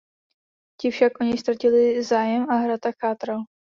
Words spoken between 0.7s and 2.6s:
Ti však o něj ztratili zájem a